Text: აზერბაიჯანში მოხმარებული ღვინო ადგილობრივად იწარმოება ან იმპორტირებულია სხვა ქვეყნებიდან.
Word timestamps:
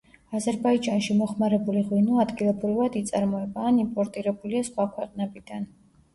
აზერბაიჯანში 0.37 1.17
მოხმარებული 1.19 1.83
ღვინო 1.89 2.17
ადგილობრივად 2.23 2.99
იწარმოება 3.03 3.67
ან 3.73 3.79
იმპორტირებულია 3.85 4.65
სხვა 4.73 4.89
ქვეყნებიდან. 4.99 5.71